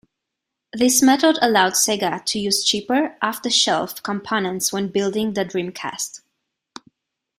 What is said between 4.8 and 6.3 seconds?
building the Dreamcast.